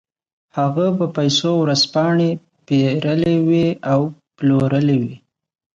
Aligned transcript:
هغه 0.57 0.85
په 0.97 1.05
پیسو 1.17 1.51
ورځپاڼې 1.63 2.29
پېرلې 2.67 3.35
وې 3.47 3.67
او 3.91 4.01
پلورلې 4.37 4.97
وې 5.01 5.15